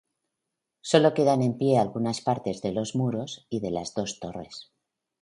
[0.89, 4.71] Sólo quedan en pie algunas partes de los muros y de las dos torres.